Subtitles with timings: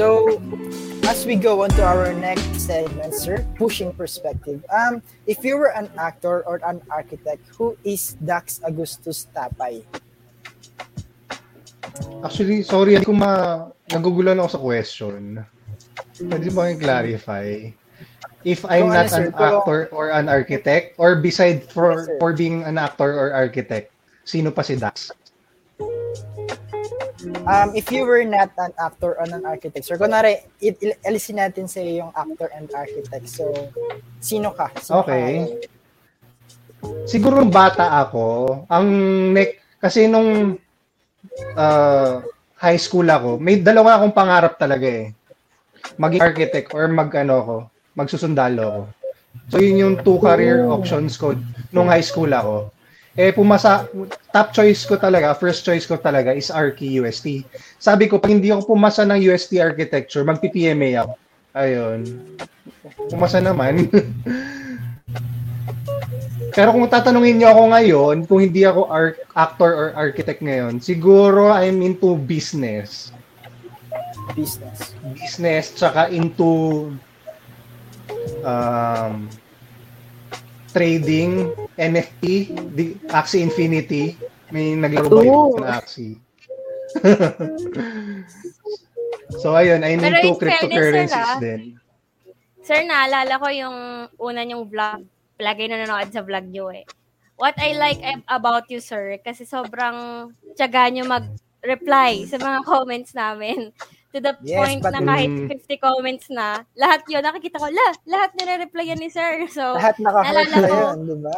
[0.00, 0.40] So,
[1.04, 4.64] as we go on to our next segment, sir, pushing perspective.
[4.72, 9.84] Um, if you were an actor or an architect, who is Dax Agustus Tapay?
[12.24, 13.68] Actually, sorry, hindi ko ma...
[13.92, 15.44] Nagugulan ako sa question.
[16.16, 17.68] Pwede mo clarify?
[18.40, 22.08] If I'm Kung not ano, sir, an actor or an architect, or beside for Yes,
[22.08, 22.16] sir.
[22.16, 23.92] for being an actor or architect,
[24.24, 25.12] sino pa si Dax?
[27.46, 31.40] Um, if you were not an actor or an architect, sir, kunwari, il- il- alisin
[31.40, 33.26] natin sa yung actor and architect.
[33.30, 33.50] So,
[34.18, 34.70] sino ka?
[34.78, 35.58] Sino Okay.
[37.04, 38.86] Siguro nung bata ako, ang
[39.36, 40.56] neck, kasi nung
[41.56, 42.12] uh,
[42.56, 45.12] high school ako, may dalawa akong pangarap talaga eh.
[45.96, 47.56] Maging architect or mag ano ko,
[47.96, 48.82] magsusundalo ako.
[49.50, 51.34] So yun yung two career options ko
[51.70, 52.70] nung high school ako.
[53.18, 53.90] Eh pumasa
[54.30, 57.42] top choice ko talaga, first choice ko talaga is Archi UST.
[57.82, 61.14] Sabi ko pag hindi ako pumasa ng UST architecture, magpi-PMA ako.
[61.58, 62.00] Ayun.
[63.10, 63.90] Pumasa naman.
[66.54, 71.50] Pero kung tatanungin niyo ako ngayon, kung hindi ako ar- actor or architect ngayon, siguro
[71.50, 73.14] I'm into business.
[74.34, 74.94] Business.
[75.14, 76.90] Business, tsaka into
[78.42, 79.30] um,
[80.70, 82.22] trading, NFT,
[82.74, 84.14] di, Axie Infinity.
[84.50, 86.18] May naglaro ba yun ng Axie?
[89.42, 91.78] so ayun, I'm Pero into in fairness, cryptocurrencies sir, ah, din.
[92.66, 93.76] Sir, naalala ko yung
[94.18, 95.06] una niyong vlog.
[95.40, 96.84] Lagi na nanonood sa vlog niyo eh.
[97.40, 100.28] What I like ab- about you, sir, kasi sobrang
[100.58, 103.72] tiyaga niyo mag-reply sa mga comments namin.
[104.10, 105.46] To the Yes, point but- na kahit Mm.
[105.46, 109.46] 50 comments na, lahat yun, nakikita ko, la, lahat nire-reply yan ni sir.
[109.46, 110.74] So, Lahat naka-heart naalala na ko.
[110.82, 111.36] yun, di ba?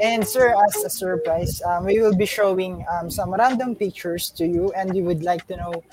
[0.00, 4.46] And sir, as a surprise, um, we will be showing um, some random pictures to
[4.46, 5.84] you and you would like to know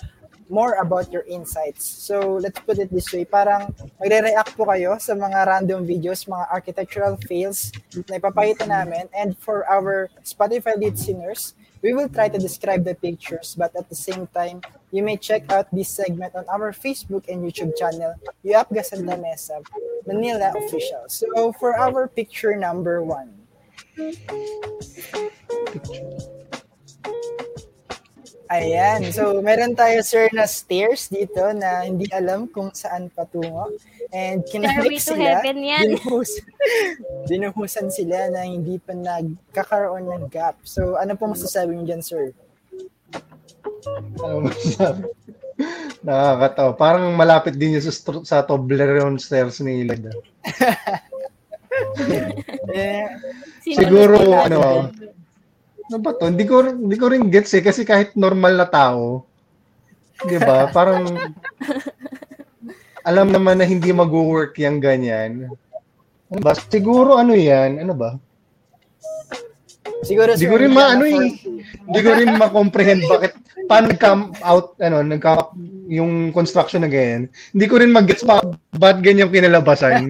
[0.47, 1.83] more about your insights.
[1.83, 6.47] So let's put it this way, parang magre-react po kayo sa mga random videos, mga
[6.51, 7.71] architectural fails
[8.07, 9.07] na ipapakita namin.
[9.15, 13.95] And for our Spotify listeners, we will try to describe the pictures, but at the
[13.95, 14.61] same time,
[14.91, 18.13] you may check out this segment on our Facebook and YouTube channel,
[18.45, 19.61] UAPGA Santa Mesa,
[20.05, 21.05] Manila Official.
[21.07, 23.33] So for our picture number one,
[28.51, 29.15] Ayan.
[29.15, 33.71] So, meron tayo, sir, na stairs dito na hindi alam kung saan patungo.
[34.11, 34.59] And to
[34.99, 35.39] sila.
[35.39, 35.95] heaven yan.
[35.95, 36.31] Dinuhus,
[37.31, 40.59] dinuhusan sila na hindi pa nagkakaroon ng gap.
[40.67, 42.35] So, ano po masasabi niyo dyan, sir?
[44.19, 45.07] Ano masasabi?
[46.03, 46.71] Nakakatawa.
[46.75, 47.93] Parang malapit din yun sa,
[48.27, 50.11] sa Toblerone stairs ni Leda.
[52.71, 53.07] Eh,
[53.63, 54.91] sino Siguro, ano,
[55.91, 56.31] ano ba to?
[56.31, 57.59] Hindi ko, hindi ko rin gets eh.
[57.59, 59.27] Kasi kahit normal na tao,
[60.23, 60.65] di ba?
[60.75, 61.03] Parang,
[63.03, 65.51] alam naman na hindi mag-work yung ganyan.
[66.31, 66.55] Ano ba?
[66.55, 67.83] Siguro ano yan?
[67.83, 68.15] Ano ba?
[70.01, 71.37] siguro, sir, ko rin ma, ano eh.
[71.85, 73.37] Hindi ko rin ma-comprehend bakit
[73.69, 75.53] paano nag-come out, ano, nagka
[75.91, 77.27] yung construction na ganyan.
[77.53, 78.41] Hindi ko rin mag-gets pa
[78.79, 80.09] ba't ganyan kinalabasan.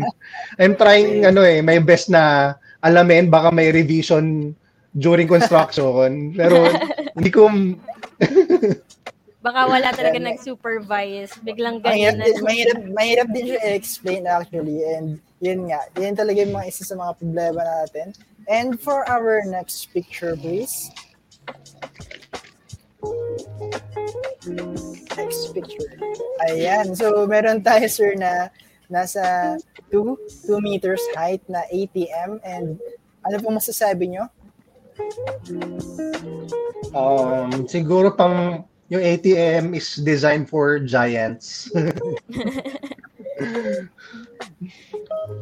[0.61, 2.53] I'm trying, ano eh, my best na
[2.85, 4.55] alamin, baka may revision
[4.95, 6.35] during construction.
[6.35, 6.67] Pero
[7.17, 7.47] hindi ko,
[9.41, 11.33] Baka wala talaga nag-supervise.
[11.41, 12.25] Biglang Mahirap ganyan na.
[12.29, 14.85] din, mahirap, mahirap din siya i-explain actually.
[14.85, 18.13] And yun nga, yun talaga yung mga isa sa mga problema natin.
[18.45, 20.93] And for our next picture, please.
[25.17, 25.89] Next picture.
[26.45, 26.93] Ayan.
[26.93, 28.53] So, meron tayo, sir, na
[28.93, 29.57] nasa
[29.89, 30.05] 2,
[30.45, 32.37] 2 meters height na ATM.
[32.45, 32.77] And
[33.25, 34.29] ano po masasabi nyo?
[36.93, 41.71] Um, siguro pang, yung ATM is designed for giants.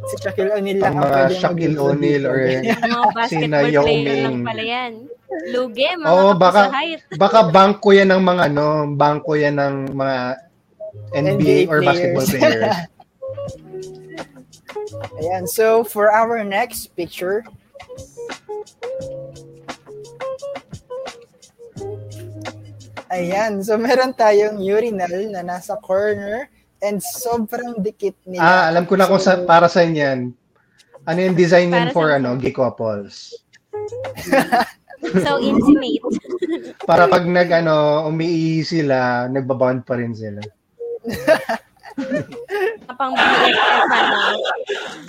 [0.10, 2.38] Si Shaquille O'Neal lang Ang mga pwede Shaquille O'Neal or
[3.30, 4.46] Sina Yao player lang Ming.
[4.46, 4.92] pala yan.
[5.54, 7.02] Lugi, mga Oo, baka- sa height.
[7.22, 10.18] baka bangko yan ng mga ano, bangko yan ng mga
[11.14, 12.42] NBA, NBA or basketball players.
[12.42, 12.78] players.
[15.22, 17.46] Ayan, so for our next picture,
[23.10, 26.46] Ayan, so meron tayong urinal na nasa corner
[26.80, 28.42] and sobrang dikit nila.
[28.42, 30.30] ah, alam ko na kung sa, para sa yan.
[31.04, 33.34] Ano yung design yan Para for sa- ano, gay couples.
[35.24, 36.04] So intimate.
[36.90, 40.44] Para pag nag ano, umiihi sila, nagbabond pa rin sila.
[43.00, 44.20] Pang BFF, ano,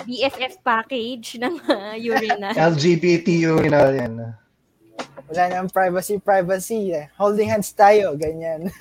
[0.06, 2.55] BFF package ng uh, urinal.
[2.55, 4.14] LGBT urinal yan.
[5.31, 6.91] Wala nang privacy, privacy.
[6.91, 7.06] Eh.
[7.15, 8.67] Holding hands tayo, ganyan.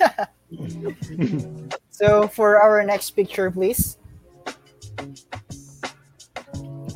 [1.94, 3.98] so for our next picture, please.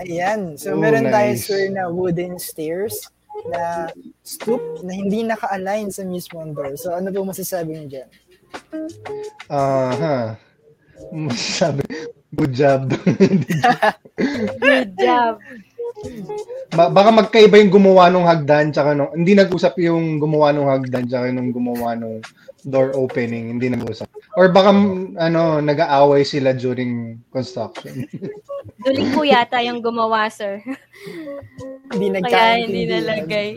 [0.02, 0.58] Ayan.
[0.58, 1.46] So Oh, meron tayo nice.
[1.46, 2.98] sir na wooden stairs
[3.46, 3.86] na
[4.26, 6.74] stoop na hindi naka-align sa mismong door.
[6.74, 8.08] So ano po masasabi niyo dyan?
[9.54, 10.34] Aha.
[11.30, 11.84] Sabi,
[12.38, 12.90] good job.
[14.58, 15.38] Good job.
[16.70, 21.06] Ba- baka magkaiba yung gumawa ng hagdan tsaka nung hindi nag-usap yung gumawa ng hagdan
[21.06, 22.18] tsaka nung gumawa ng
[22.64, 24.08] door opening, hindi nag-usap.
[24.34, 24.72] Or baka
[25.20, 28.08] ano, nag-aaway sila during construction.
[28.84, 30.64] Duling po yata yung gumawa, sir.
[31.92, 32.64] Hindi Kaya nagkaintindihan.
[32.64, 33.48] hindi nalagay.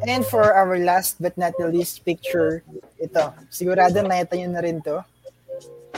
[0.00, 2.64] And for our last but not the least picture,
[2.96, 3.20] ito.
[3.48, 5.00] Sigurado nakita nyo na rin to.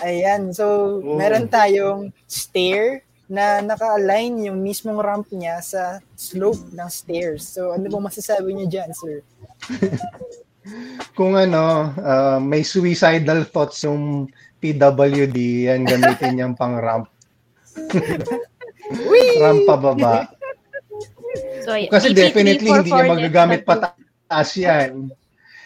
[0.00, 0.50] Ayan.
[0.50, 1.14] So, Oh.
[1.14, 7.49] meron tayong stair na naka-align yung mismong ramp niya sa slope ng stairs.
[7.56, 9.25] So, ano po masasabi niyo dyan, sir?
[11.17, 14.29] Kung ano, ah, may suicidal thoughts yung
[14.61, 15.38] PWD,
[15.73, 17.08] yan gamitin niyang pang ramp.
[19.43, 20.29] ramp pababa.
[21.64, 24.90] So, Kasi BP344 definitely hindi niya magagamit pataas yan.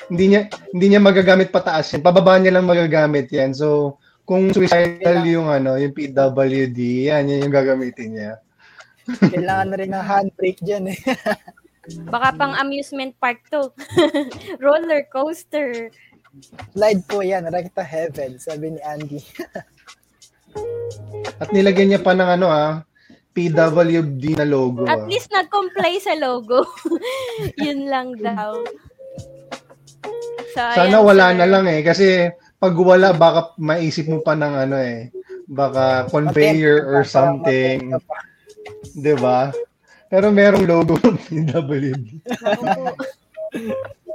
[0.06, 0.40] Hindi niya
[0.70, 2.02] hindi niya magagamit pataas yan.
[2.06, 3.50] Pababa niya lang magagamit yan.
[3.50, 6.78] So kung suicidal yung ano, yung PWD,
[7.14, 8.32] yan, yan yung gagamitin niya.
[9.06, 10.98] Kailangan na rin ng handbrake dyan eh.
[12.10, 13.70] Baka pang amusement park to.
[14.64, 15.94] Roller coaster.
[16.74, 19.22] Slide po yan, Recta Heaven, sabi ni Andy.
[21.40, 22.82] At nilagyan niya pa ng ano ah,
[23.30, 24.90] PWD na logo.
[24.90, 25.06] At ah.
[25.06, 26.66] least nag-comply sa logo.
[27.62, 28.58] Yun lang daw.
[30.56, 31.36] So, Sana ayan, wala sir.
[31.38, 35.12] na lang eh kasi pag wala baka maisip mo pa ng ano eh,
[35.46, 37.92] baka conveyor or something,
[38.96, 39.52] 'di ba?
[40.06, 42.06] Pero merong logo ng PWD.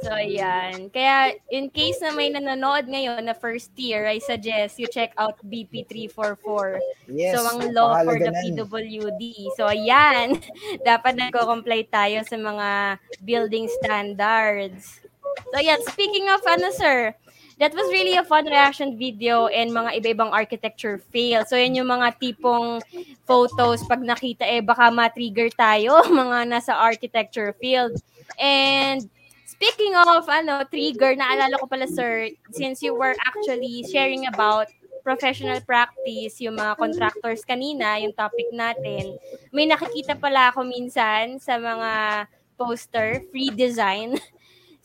[0.00, 0.88] So, ayan.
[0.88, 5.36] Kaya, in case na may nanonood ngayon na first year, I suggest you check out
[5.44, 6.80] BP344.
[7.12, 8.64] Yes, so, ang law for the nun.
[8.64, 9.52] PWD.
[9.60, 10.40] So, ayan.
[10.88, 15.04] Dapat nagko-comply tayo sa mga building standards.
[15.50, 15.80] So, ayan.
[15.86, 17.14] Speaking of, ano, sir,
[17.58, 21.44] that was really a fun reaction video and mga iba-ibang architecture fail.
[21.44, 22.80] So, yan yung mga tipong
[23.28, 28.00] photos pag nakita, eh, baka ma-trigger tayo, mga nasa architecture field.
[28.40, 29.04] And,
[29.44, 34.72] speaking of, ano, trigger, naalala ko pala, sir, since you were actually sharing about
[35.02, 39.16] professional practice, yung mga contractors kanina, yung topic natin,
[39.52, 42.24] may nakikita pala ako minsan sa mga
[42.56, 44.16] poster, free design.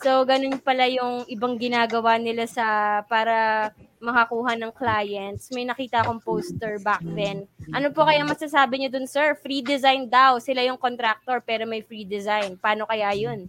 [0.03, 3.71] So, ganun pala yung ibang ginagawa nila sa para
[4.03, 5.49] makakuha ng clients.
[5.55, 7.47] May nakita akong poster back then.
[7.71, 9.39] Ano po kaya masasabi niyo dun, sir?
[9.39, 10.37] Free design daw.
[10.37, 12.59] Sila yung contractor pero may free design.
[12.59, 13.47] Paano kaya yun?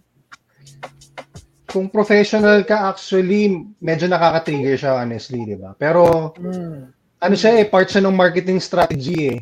[1.67, 5.75] Kung professional ka actually medyo nakaka-trigger siya honestly, 'di ba?
[5.75, 6.95] Pero Hmm.
[7.19, 9.39] ano siya eh, part siya ng marketing strategy eh.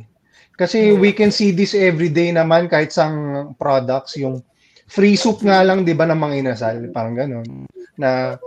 [0.58, 3.12] Kasi we can see this every day naman kahit sa
[3.60, 4.42] products, yung
[4.86, 7.66] free soup nga lang, di ba, ng mga inasal, parang ganun,
[7.96, 8.38] na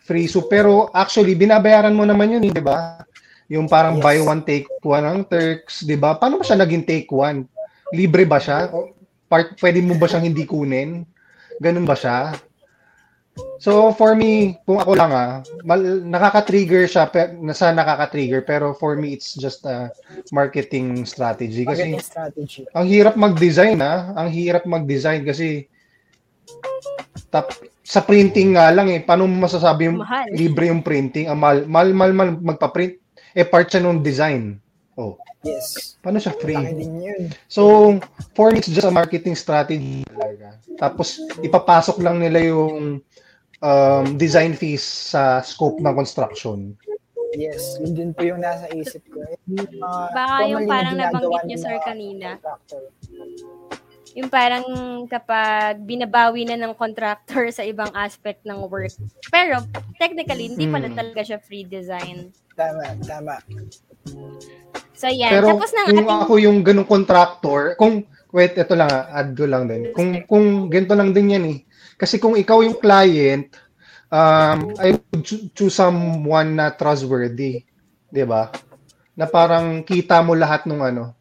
[0.00, 0.46] free soup.
[0.46, 3.02] Pero actually, binabayaran mo naman yun, eh, di ba?
[3.50, 4.04] Yung parang Yes.
[4.04, 6.14] buy one, take one ng Turks, di ba?
[6.14, 7.42] Paano ba siya naging take one?
[7.90, 8.70] Libre ba siya?
[8.70, 8.94] O
[9.26, 11.02] part, pwede mo ba siyang hindi kunin?
[11.58, 12.38] Ganun ba siya?
[13.58, 18.94] So for me, kung ako lang ah, mal- nakaka-trigger siya, pe- nasa nakaka-trigger, pero for
[18.94, 19.90] me it's just a
[20.30, 22.62] marketing strategy kasi Marketing strategy.
[22.74, 25.66] ang hirap mag-design ah, ang hirap mag-design kasi
[27.28, 30.30] tap, sa printing nga lang eh, paano mo masasabi yung Mahal.
[30.30, 31.26] libre yung printing?
[31.26, 32.94] Ang mahal, mahal, mahal, mahal magpa-print,
[33.32, 34.58] eh part siya ng design.
[34.94, 35.96] Oh, Yes.
[36.04, 36.84] paano siya free?
[37.48, 37.96] So,
[38.36, 40.60] for me, it's just a marketing strategy talaga.
[40.76, 43.00] Tapos, ipapasok lang nila yung
[43.58, 46.76] um, design fees sa scope ng construction.
[47.32, 47.78] Yes.
[47.80, 49.22] Yun din po yung nasa isip ko.
[49.48, 49.80] Mga
[50.12, 52.36] Baka yung parang nabanggit ng niyo, sir, kanina.
[52.36, 52.82] contractor.
[54.18, 54.64] Yung parang
[55.06, 58.90] kapag binabawi na ng contractor sa ibang aspect ng work.
[59.30, 59.62] Pero
[59.96, 60.98] technically, hindi pala Hmm.
[60.98, 62.34] talaga siya free design.
[62.58, 63.38] Tama, tama.
[64.92, 65.30] So yan.
[65.32, 66.22] Pero Tapos ng kung ating...
[66.26, 69.94] ako yung ganung contractor, kung, wait, ito lang, add ko lang din.
[69.94, 71.58] Kung, kung ganito lang din yan eh.
[71.96, 73.48] Kasi kung ikaw yung client,
[74.10, 77.64] um, I would choo- choose someone na trustworthy.
[78.10, 78.50] 'di ba?
[79.14, 81.14] Na parang kita mo lahat ng ano.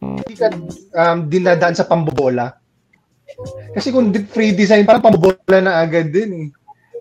[0.00, 0.48] Hindi ka
[0.96, 2.56] um, dinadaan sa pambobola.
[3.74, 6.48] Kasi kung free design, parang pambobola na agad din eh.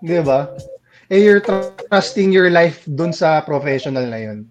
[0.02, 0.52] 'Di ba?
[1.08, 1.44] Eh, you're
[1.90, 4.50] trusting your life dun sa professional na yun.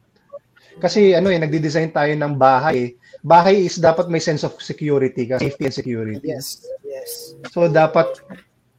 [0.78, 2.76] Kasi ano eh, nagde-design tayo ng bahay.
[2.78, 2.90] eh.
[3.24, 6.18] Bahay is dapat may sense of security ka, safety and security.
[6.22, 6.62] Yes.
[6.86, 7.34] Yes.
[7.50, 8.22] So dapat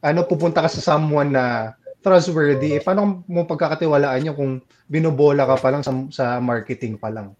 [0.00, 2.78] ano pupunta ka sa someone na trustworthy.
[2.78, 4.52] Eh, paano mo pagkakatiwalaan yun kung
[4.86, 7.34] binobola ka pa lang sa, sa marketing pa lang?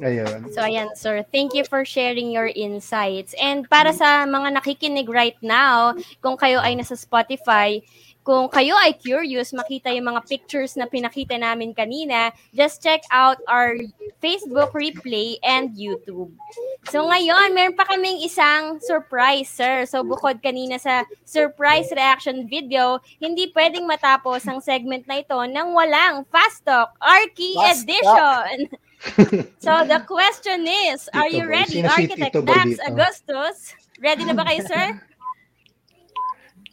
[0.00, 0.48] Ayun.
[0.54, 1.20] So, ayan, sir.
[1.28, 3.36] Thank you for sharing your insights.
[3.36, 5.92] And para sa mga nakikinig right now,
[6.24, 7.84] kung kayo ay nasa Spotify,
[8.22, 13.42] kung kayo ay curious makita yung mga pictures na pinakita namin kanina, just check out
[13.50, 13.74] our
[14.22, 16.30] Facebook replay and YouTube.
[16.86, 19.82] So ngayon, meron pa kaming isang surprise, sir.
[19.90, 25.74] So bukod kanina sa surprise reaction video, hindi pwedeng matapos ang segment na ito nang
[25.74, 28.70] walang Fast Talk Archie Fast Edition.
[29.58, 31.48] so the question is, are Tito you Boy.
[31.50, 32.82] ready, Sino si Architect Dax dito?
[32.86, 33.56] Augustus?
[34.00, 34.86] Ready na ba kayo, sir?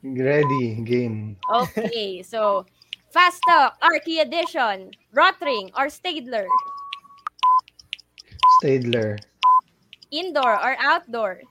[0.04, 1.36] Ready, game.
[1.52, 2.64] Okay, so
[3.12, 6.48] Fast Talk, Archie Edition, Rotring or Stadler,
[8.62, 9.18] Stadler.
[10.12, 11.42] Indoor or Outdoor,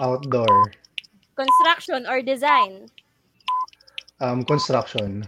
[0.00, 0.72] Outdoor.
[1.36, 2.88] Construction or Design,
[4.20, 5.26] Um, construction.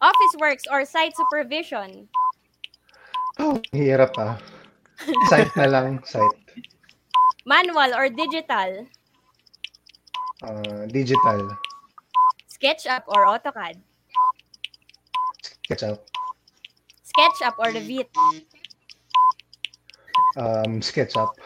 [0.00, 2.08] Office Works or Site Supervision,
[3.72, 4.36] hirap ah.
[5.32, 6.40] Site na lang, site.
[7.48, 8.84] Manual or Digital,
[10.40, 11.52] Uh, digital.
[12.48, 13.76] SketchUp or AutoCAD,
[15.64, 16.00] SketchUp.
[17.04, 18.08] SketchUp or Revit.
[20.40, 21.36] Um, SketchUp.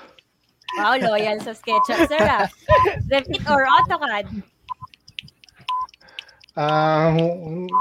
[0.79, 2.23] Wow, loyal sa SketchUp, sir.
[2.23, 2.47] ah.
[3.11, 4.27] Revit or AutoCAD,
[6.55, 7.11] Ah,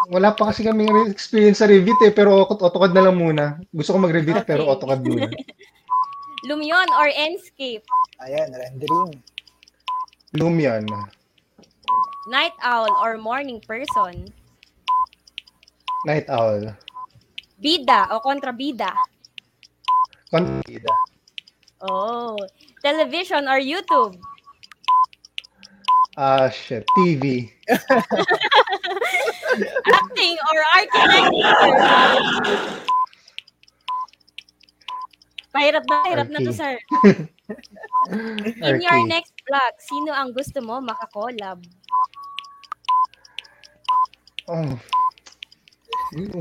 [0.10, 3.62] wala pa kasi kami experience sa Revit eh, pero AutoCAD na lang muna.
[3.70, 4.50] Gusto ko mag-Revit Okay.
[4.50, 5.30] pero AutoCAD muna.
[6.50, 7.86] Lumion or Enscape,
[8.20, 9.16] Ayan, rendering.
[10.36, 10.84] Lumion.
[12.28, 14.28] Night Owl or Morning Person,
[16.04, 16.74] Night Owl.
[17.64, 18.92] Bida o Kontrabida,
[20.28, 20.92] Confida.
[21.80, 22.36] Oh,
[22.84, 24.20] television or YouTube,
[26.18, 26.86] Ah, shit.
[26.98, 27.50] TV.
[29.54, 31.54] acting or architecture.
[35.54, 36.74] Pahirap na, pahirap na to, sir.
[38.66, 41.62] In your next vlog, sino ang gusto mo makakollab?
[44.50, 44.74] Oh.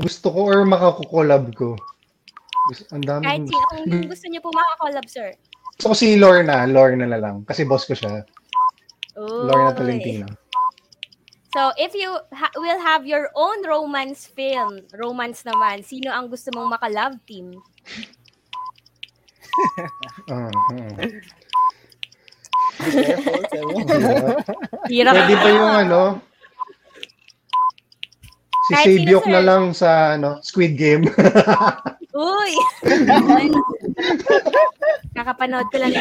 [0.01, 1.77] Gusto ko or makakukolab ko.
[2.73, 3.23] Gusto, ang dami.
[3.25, 5.29] Kahit sino, kung gusto niyo po makakollab, sir.
[5.77, 6.69] Gusto ko si Lorna.
[6.69, 7.41] Lorna na lang.
[7.49, 8.21] Kasi boss ko siya.
[9.17, 9.45] Uy.
[9.49, 10.25] Lorna Tolentino.
[11.53, 16.49] So, if you ha- will have your own romance film, romance naman, sino ang gusto
[16.49, 17.53] mong maka-love team?
[20.33, 20.49] Ah.
[22.81, 23.37] Be careful.
[24.89, 26.01] Hirap Pwede ba yung ano?
[28.65, 31.05] Si Kahit Sabiok na lang sa ano, Squid Game.
[32.17, 32.51] Uy!
[35.13, 35.91] Kakapanood ko lang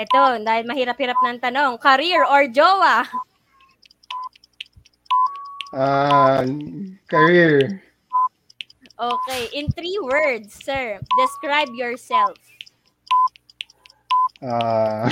[0.00, 0.24] ito.
[0.40, 3.04] Dahil mahirap-hirap ng tanong, career or jowa?
[5.70, 6.42] Ah,
[7.06, 7.84] career.
[9.00, 12.36] Okay, in three words, sir, describe yourself.
[14.44, 15.08] Ah,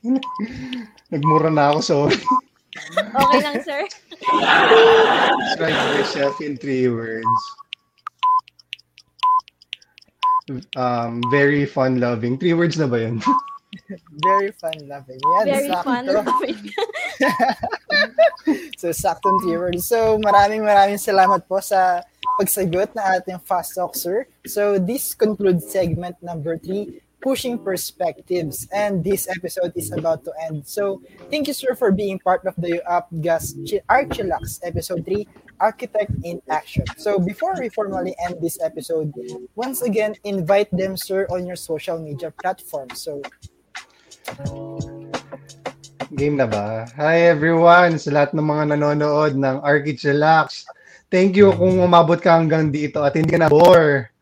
[1.12, 2.20] nagmura na ako, sorry.
[2.96, 3.84] Okay lang, sir?
[5.44, 7.42] Describe yourself in three words.
[10.76, 12.40] Um, very fun-loving.
[12.40, 13.20] Three words na ba yun?
[14.20, 15.18] Very fun loving.
[15.18, 15.84] Yan, Very sakto.
[15.84, 16.04] fun.
[18.76, 19.86] So, saktong three words.
[19.86, 22.02] So, maraming maraming salamat po sa
[22.34, 24.26] pagsagot na ating Fast Talk, sir.
[24.42, 28.66] So, this concludes segment number three, Pushing Perspectives.
[28.74, 30.66] And this episode is about to end.
[30.66, 30.98] So,
[31.30, 33.54] thank you, sir, for being part of the UpGas
[33.86, 35.22] Archilax episode 3,
[35.62, 36.82] Architect in Action.
[36.98, 39.14] So, before we formally end this episode,
[39.54, 42.98] once again, invite them, sir, on your social media platforms.
[42.98, 43.22] So,
[46.12, 46.84] Game na ba?
[47.00, 47.96] Hi everyone!
[47.96, 50.68] Sa lahat ng mga nanonood ng Architelax.
[51.08, 54.12] Thank you kung umabot ka hanggang dito at hindi ka na bore.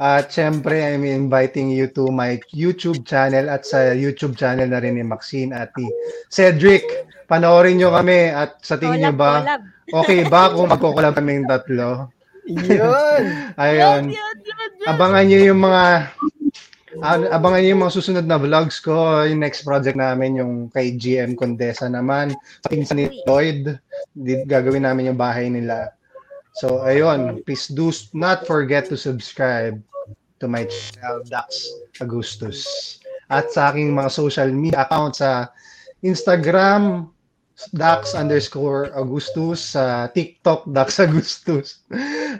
[0.00, 4.96] At syempre, I'm inviting you to my YouTube channel at sa YouTube channel na rin
[4.96, 5.92] ni Maxine at ni
[6.32, 6.86] Cedric.
[7.28, 9.62] Panoorin nyo kami at sa tingin nyo ba, collab.
[9.92, 12.08] okay ba kung magkukulab kaming tatlo?
[12.48, 13.22] yun!
[13.62, 14.08] Ayun.
[14.08, 14.88] Yun, yun, yun, yun.
[14.88, 15.84] Abangan nyo yung mga
[16.98, 19.22] abangan nyo yung mga susunod na vlogs ko.
[19.22, 22.34] Yung next project namin, yung kay GM Condesa naman.
[22.66, 23.78] Pinsan ni Lloyd.
[24.50, 25.94] Gagawin namin yung bahay nila.
[26.58, 27.46] So, ayun.
[27.46, 29.78] Please do not forget to subscribe
[30.42, 31.70] to my channel, Dax
[32.02, 32.66] Agustus.
[33.30, 35.54] At sa aking mga social media accounts sa
[36.02, 37.06] Instagram,
[37.76, 41.84] Dax underscore Augustus, sa TikTok, Dax Agustus.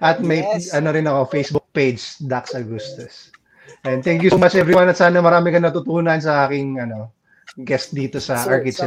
[0.00, 0.72] At may Yes.
[0.72, 3.30] ano rin ako, Facebook page, Dax Agustus.
[3.84, 7.12] And thank you so much everyone at sana marami kang natutunan sa aking ano
[7.58, 8.86] guest dito sa So, po.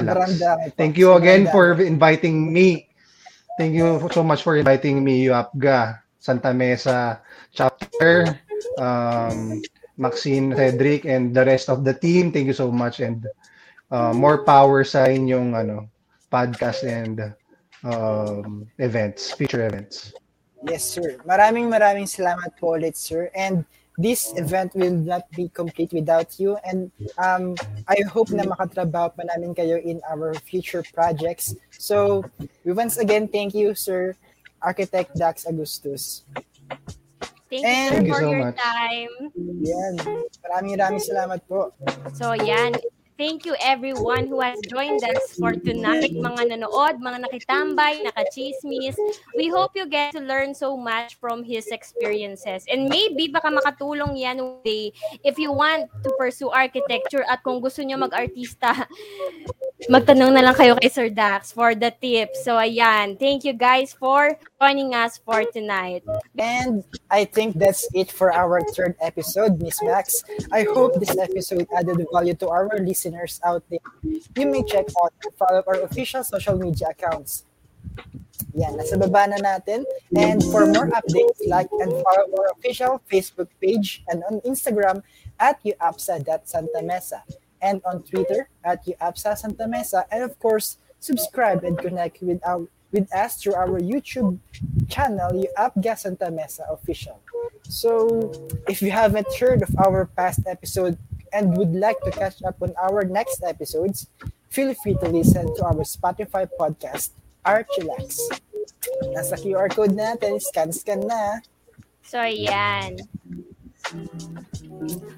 [0.79, 2.87] Thank you again for inviting me.
[3.59, 7.21] Thank you so much for inviting me, UAPGA, Santa Mesa
[7.53, 8.39] chapter,
[8.81, 9.61] um,
[9.97, 12.31] Maxine, Cedric, and the rest of the team.
[12.33, 13.27] Thank you so much and
[13.93, 15.85] uh, more power sa inyong ano,
[16.33, 17.21] podcast and
[17.85, 20.17] um, events, future events.
[20.65, 21.19] Yes, sir.
[21.27, 23.29] Maraming maraming salamat po ulit, sir.
[23.37, 26.57] And this event will not be complete without you.
[26.65, 27.55] And um,
[27.87, 31.53] I hope na makatrabaho pa namin kayo in our future projects.
[31.77, 32.25] So,
[32.65, 34.15] we once again thank you, sir,
[34.61, 36.23] Architect Dax Agustus.
[37.53, 38.57] Thank you, And sir, Thank you for so your much.
[38.57, 39.13] time.
[39.61, 39.93] Yan.
[40.41, 41.69] Maraming maraming salamat po.
[42.17, 42.73] So, yan.
[43.23, 46.11] Thank you everyone who has joined us for tonight.
[46.11, 48.99] Mga nanood, mga nakitambay, nakachismis.
[49.39, 52.67] We hope you get to learn so much from his experiences.
[52.67, 54.91] And maybe baka makatulong yan one day
[55.23, 58.91] if you want to pursue architecture at kung gusto nyo mag-artista,
[59.89, 62.43] magtanong na lang kayo kay Sir Dax for the tips.
[62.43, 63.19] So, ayan.
[63.19, 66.03] Thank you guys for joining us for tonight.
[66.37, 70.23] And I think that's it for our third episode, Miss Max.
[70.51, 73.83] I hope this episode added value to our listeners out there.
[74.03, 77.43] You may check out and follow our official social media accounts.
[78.53, 79.85] Yan, nasa baba na natin.
[80.13, 85.01] And for more updates, like and follow our official Facebook page and on Instagram
[85.41, 87.25] at uapsa.santamesa
[87.63, 90.05] and on Twitter at uapsa Santa Mesa.
[90.11, 94.37] And of course, subscribe and connect with our with us through our YouTube
[94.87, 97.19] channel, UAPGA Santa Mesa Official.
[97.65, 98.29] So,
[98.69, 100.95] if you haven't heard of our past episode
[101.33, 104.05] and would like to catch up on our next episodes,
[104.49, 108.21] feel free to listen to our Spotify podcast, Archilax.
[109.09, 111.41] Nasa QR code natin, scan-scan na.
[112.05, 113.01] So, yan.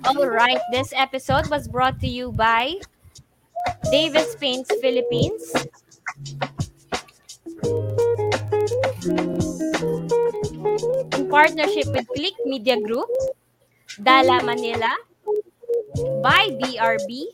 [0.06, 2.78] All right, this episode was brought to you by
[3.90, 5.42] Davis Paints Philippines.
[11.18, 13.10] In partnership with Click Media Group,
[14.04, 14.94] Dala Manila,
[16.22, 17.26] by BRB,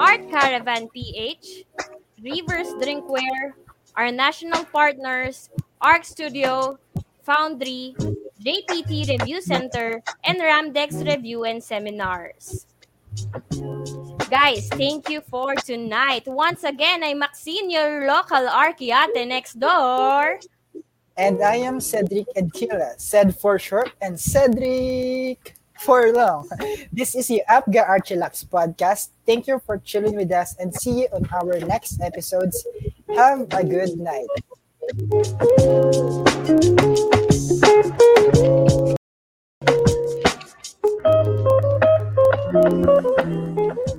[0.00, 1.62] Art Caravan PH,
[2.18, 3.54] Rivers Drinkware,
[3.94, 5.48] our national partners,
[5.80, 6.78] Arc Studio,
[7.22, 7.94] Foundry,
[8.46, 12.66] JPT Review Center, and Ramdex Review and Seminars.
[14.30, 16.22] Guys, thank you for tonight.
[16.30, 20.38] Once again, I'm Maxine, your local archiate next door.
[21.16, 26.48] And I am Cedric Edkila, said for short and Cedric for long.
[26.92, 29.10] This is the UAPGA Archilax podcast.
[29.26, 32.64] Thank you for chilling with us and see you on our next episodes.
[33.10, 34.30] Have a good night.
[37.60, 38.00] Thank
[43.88, 43.95] you.